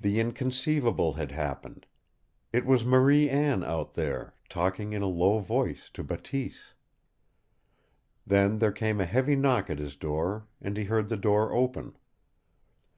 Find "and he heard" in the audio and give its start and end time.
10.62-11.10